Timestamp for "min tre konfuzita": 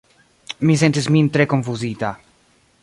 1.17-2.13